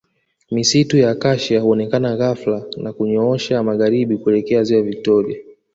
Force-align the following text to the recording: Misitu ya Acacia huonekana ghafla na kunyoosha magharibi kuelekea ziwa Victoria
Misitu 0.51 0.97
ya 0.97 1.11
Acacia 1.11 1.61
huonekana 1.61 2.15
ghafla 2.17 2.65
na 2.77 2.93
kunyoosha 2.93 3.63
magharibi 3.63 4.17
kuelekea 4.17 4.63
ziwa 4.63 4.81
Victoria 4.81 5.37